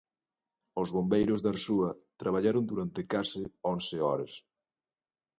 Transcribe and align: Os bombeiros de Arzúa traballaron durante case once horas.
Os 0.81 0.89
bombeiros 0.95 1.39
de 1.41 1.49
Arzúa 1.53 1.89
traballaron 2.21 2.63
durante 2.71 3.01
case 3.13 3.41
once 3.73 3.95
horas. 4.05 4.33